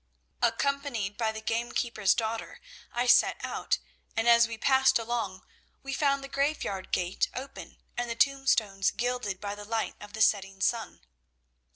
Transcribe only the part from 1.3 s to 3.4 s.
the gamekeeper's daughter I set